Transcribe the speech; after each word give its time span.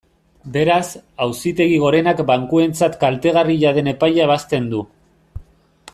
Beraz, 0.53 0.87
Auzitegi 1.25 1.77
Gorenak 1.83 2.23
bankuentzat 2.31 2.99
kaltegarria 3.05 3.77
den 3.79 3.93
epaia 3.95 4.29
ebazten 4.29 4.67
du. 4.73 4.85